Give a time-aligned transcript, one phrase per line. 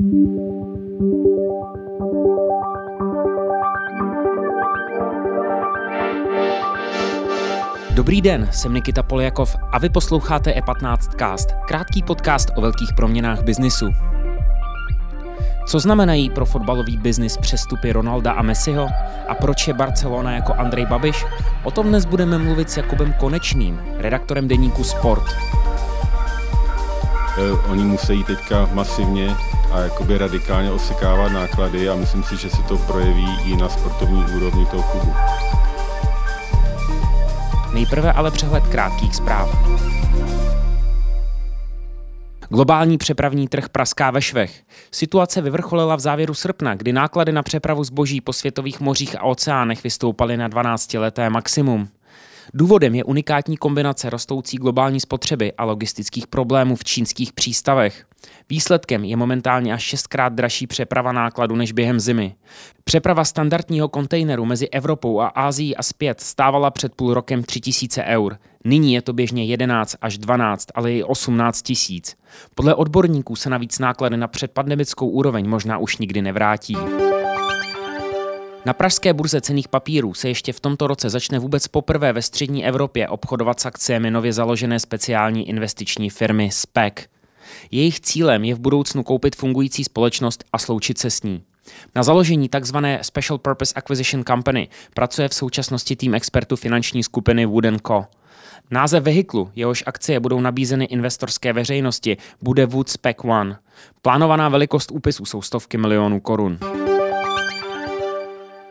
[0.00, 0.10] Dobrý
[8.22, 13.88] den, jsem Nikita Poljakov a vy posloucháte E15 Cast, krátký podcast o velkých proměnách biznisu.
[15.66, 18.88] Co znamenají pro fotbalový biznis přestupy Ronalda a Messiho?
[19.28, 21.24] A proč je Barcelona jako Andrej Babiš?
[21.64, 25.24] O tom dnes budeme mluvit s Jakubem Konečným, redaktorem deníku Sport.
[27.38, 29.34] Eh, oni musí teďka masivně
[29.72, 34.24] a jakoby radikálně osekávat náklady a myslím si, že se to projeví i na sportovní
[34.36, 35.12] úrovni toho klubu.
[37.72, 39.68] Nejprve ale přehled krátkých zpráv.
[42.50, 44.62] Globální přepravní trh praská ve švech.
[44.90, 49.84] Situace vyvrcholila v závěru srpna, kdy náklady na přepravu zboží po světových mořích a oceánech
[49.84, 51.88] vystoupaly na 12-leté maximum.
[52.54, 58.07] Důvodem je unikátní kombinace rostoucí globální spotřeby a logistických problémů v čínských přístavech.
[58.50, 62.34] Výsledkem je momentálně až šestkrát dražší přeprava nákladu než během zimy.
[62.84, 68.38] Přeprava standardního kontejneru mezi Evropou a Ázií a zpět stávala před půl rokem 3000 eur.
[68.64, 72.16] Nyní je to běžně 11 až 12, ale i 18 tisíc.
[72.54, 76.76] Podle odborníků se navíc náklady na předpandemickou úroveň možná už nikdy nevrátí.
[78.66, 82.66] Na pražské burze cených papírů se ještě v tomto roce začne vůbec poprvé ve střední
[82.66, 86.94] Evropě obchodovat s akciemi nově založené speciální investiční firmy SPEC.
[87.70, 91.42] Jejich cílem je v budoucnu koupit fungující společnost a sloučit se s ní.
[91.94, 92.76] Na založení tzv.
[93.02, 98.04] Special Purpose Acquisition Company pracuje v současnosti tým expertů finanční skupiny Wood Co.
[98.70, 103.58] Název vehiklu, jehož akcie budou nabízeny investorské veřejnosti, bude Wood Spec One.
[104.02, 106.58] Plánovaná velikost úpisu jsou stovky milionů korun.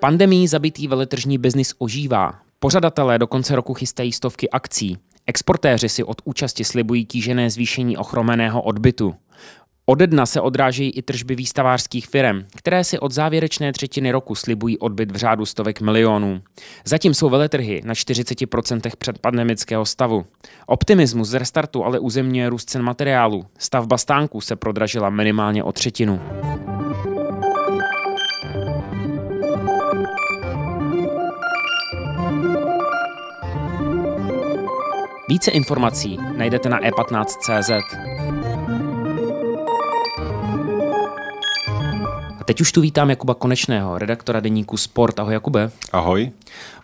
[0.00, 2.34] Pandemí zabitý veletržní biznis ožívá.
[2.58, 4.98] Pořadatelé do konce roku chystají stovky akcí.
[5.28, 9.14] Exportéři si od účasti slibují tížené zvýšení ochromeného odbytu.
[9.86, 14.78] Ode dna se odrážejí i tržby výstavářských firm, které si od závěrečné třetiny roku slibují
[14.78, 16.42] odbyt v řádu stovek milionů.
[16.84, 20.26] Zatím jsou veletrhy na 40% předpandemického stavu.
[20.66, 23.44] Optimismus z restartu ale uzemňuje růst cen materiálu.
[23.58, 26.20] Stavba stánků se prodražila minimálně o třetinu.
[35.28, 37.70] Více informací najdete na e15.cz.
[42.40, 45.18] A teď už tu vítám Jakuba Konečného, redaktora deníku Sport.
[45.20, 45.70] Ahoj Jakube.
[45.92, 46.30] Ahoj.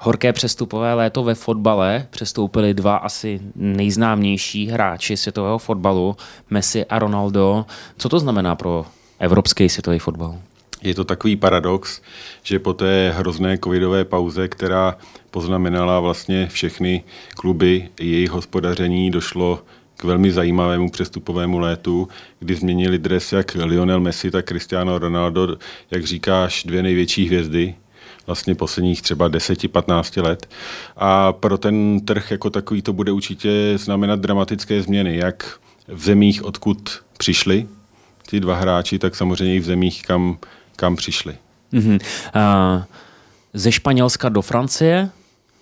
[0.00, 6.16] Horké přestupové léto ve fotbale přestoupili dva asi nejznámější hráči světového fotbalu,
[6.50, 7.66] Messi a Ronaldo.
[7.96, 8.86] Co to znamená pro
[9.18, 10.38] evropský světový fotbal?
[10.84, 12.02] Je to takový paradox,
[12.42, 14.96] že po té hrozné covidové pauze, která
[15.30, 17.04] poznamenala vlastně všechny
[17.36, 19.62] kluby jejich hospodaření, došlo
[19.96, 22.08] k velmi zajímavému přestupovému létu,
[22.38, 25.56] kdy změnili dres jak Lionel Messi, tak Cristiano Ronaldo,
[25.90, 27.74] jak říkáš, dvě největší hvězdy,
[28.26, 30.48] vlastně posledních třeba 10-15 let.
[30.96, 35.58] A pro ten trh jako takový to bude určitě znamenat dramatické změny, jak
[35.88, 37.66] v zemích, odkud přišli
[38.30, 40.38] ty dva hráči, tak samozřejmě i v zemích, kam
[40.76, 41.36] kam přišli.
[41.72, 42.00] Mm-hmm.
[42.36, 42.82] Uh,
[43.54, 45.10] ze Španělska do Francie,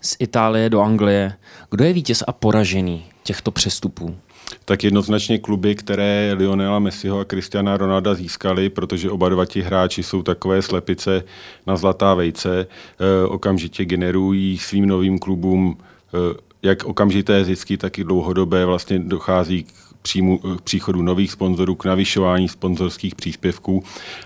[0.00, 1.32] z Itálie do Anglie.
[1.70, 4.16] Kdo je vítěz a poražený těchto přestupů?
[4.64, 10.02] Tak jednoznačně kluby, které Lionela Messiho a Cristiana Ronalda získali, protože oba dva ti hráči
[10.02, 11.24] jsou takové slepice
[11.66, 15.78] na zlatá vejce, eh, okamžitě generují svým novým klubům
[16.14, 19.72] eh, jak okamžité zisky, tak i dlouhodobé vlastně dochází k
[20.04, 23.82] příjmu, k příchodu nových sponzorů, k navyšování sponzorských příspěvků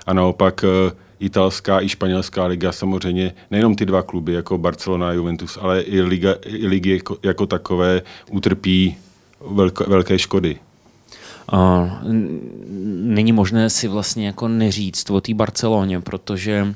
[0.07, 5.13] a naopak eh, italská i španělská liga samozřejmě, nejenom ty dva kluby jako Barcelona a
[5.13, 8.97] Juventus, ale i, liga, i ligy jako, jako takové utrpí
[9.51, 10.59] velké, velké škody.
[11.53, 11.91] A
[13.03, 16.75] není možné si vlastně jako neříct o té Barceloně, protože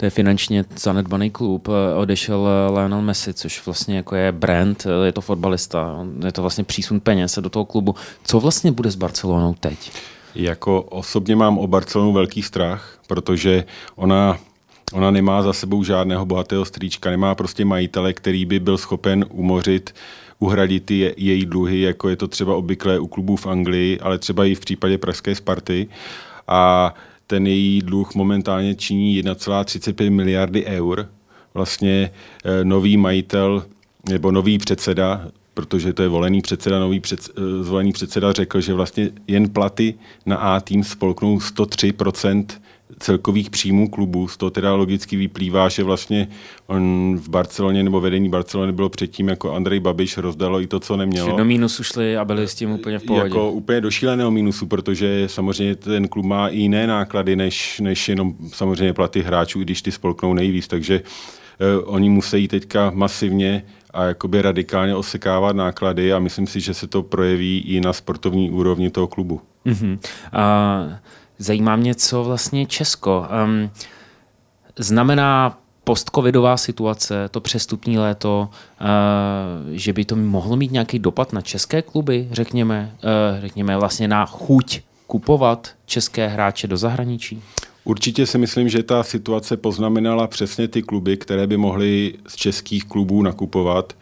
[0.00, 5.20] to je finančně zanedbaný klub, odešel Lionel Messi, což vlastně jako je brand, je to
[5.20, 7.94] fotbalista, je to vlastně přísun peněz do toho klubu.
[8.24, 9.92] Co vlastně bude s Barcelonou teď?
[10.34, 13.64] Jako osobně mám o Barcelonu velký strach, protože
[13.96, 14.38] ona
[14.92, 19.94] Ona nemá za sebou žádného bohatého strýčka, nemá prostě majitele, který by byl schopen umořit,
[20.38, 24.44] uhradit ty její dluhy, jako je to třeba obvyklé u klubů v Anglii, ale třeba
[24.44, 25.88] i v případě Pražské Sparty.
[26.48, 26.94] A
[27.30, 31.08] ten její dluh momentálně činí 1,35 miliardy eur.
[31.54, 32.10] Vlastně
[32.44, 33.64] eh, nový majitel
[34.08, 38.74] nebo nový předseda, protože to je volený předseda, nový před, eh, zvolený předseda řekl, že
[38.74, 39.94] vlastně jen platy
[40.26, 41.92] na A tým spolknou 103
[42.98, 44.28] celkových příjmů klubu.
[44.28, 46.28] Z toho teda logicky vyplývá, že vlastně
[46.66, 50.96] on v Barceloně nebo vedení Barcelony bylo předtím jako Andrej Babiš rozdalo i to, co
[50.96, 51.36] nemělo.
[51.36, 53.24] do mínusu šli a byli s tím úplně v pohodě.
[53.24, 58.08] Jako úplně do šíleného mínusu, protože samozřejmě ten klub má i jiné náklady, než, než
[58.08, 60.68] jenom samozřejmě platy hráčů, i když ty spolknou nejvíc.
[60.68, 63.64] Takže uh, oni musí teďka masivně
[63.94, 68.50] a jakoby radikálně osekávat náklady a myslím si, že se to projeví i na sportovní
[68.50, 69.40] úrovni toho klubu.
[69.66, 69.98] Mm-hmm.
[70.34, 70.92] Uh,
[71.40, 73.26] zajímá mě, co vlastně Česko.
[73.44, 73.70] Um,
[74.78, 78.86] znamená postcovidová situace, to přestupní léto, uh,
[79.70, 84.26] že by to mohlo mít nějaký dopad na české kluby, řekněme, uh, řekněme vlastně na
[84.26, 87.42] chuť kupovat české hráče do zahraničí?
[87.84, 92.84] Určitě si myslím, že ta situace poznamenala přesně ty kluby, které by mohly z českých
[92.84, 93.92] klubů nakupovat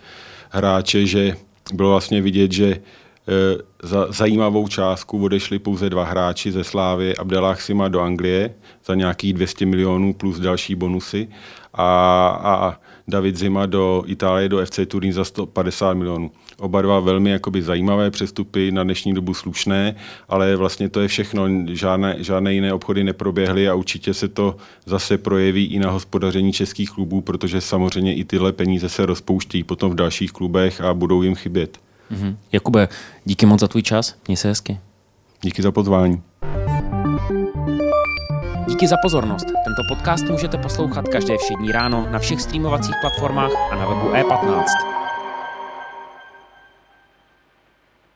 [0.50, 1.36] hráče, že
[1.74, 2.80] bylo vlastně vidět, že
[3.82, 8.54] za zajímavou částku odešli pouze dva hráči ze Slávy, Abdelách Sima do Anglie
[8.84, 11.28] za nějakých 200 milionů plus další bonusy
[11.74, 16.30] a, a David Zima do Itálie, do FC Turín za 150 milionů.
[16.58, 19.94] Oba dva velmi jakoby zajímavé přestupy, na dnešní dobu slušné,
[20.28, 21.48] ale vlastně to je všechno.
[21.66, 26.90] Žádné, žádné jiné obchody neproběhly a určitě se to zase projeví i na hospodaření českých
[26.90, 31.34] klubů, protože samozřejmě i tyhle peníze se rozpouštějí potom v dalších klubech a budou jim
[31.34, 31.78] chybět.
[32.12, 32.36] Mm-hmm.
[32.52, 32.88] Jakube,
[33.24, 34.14] díky moc za tvůj čas.
[34.26, 34.78] Měj se hezky.
[35.42, 36.22] Díky za pozvání.
[38.68, 39.46] Díky za pozornost.
[39.46, 44.87] Tento podcast můžete poslouchat každé všední ráno na všech streamovacích platformách a na webu e15.